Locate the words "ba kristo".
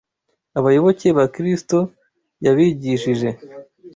1.17-1.77